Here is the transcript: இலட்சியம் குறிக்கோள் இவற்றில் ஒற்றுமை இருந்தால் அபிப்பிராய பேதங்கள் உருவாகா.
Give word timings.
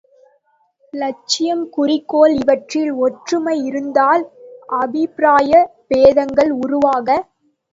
இலட்சியம் 0.93 1.69
குறிக்கோள் 1.69 2.33
இவற்றில் 2.39 2.91
ஒற்றுமை 3.01 3.55
இருந்தால் 3.65 4.23
அபிப்பிராய 4.79 5.51
பேதங்கள் 5.87 6.51
உருவாகா. 6.63 7.19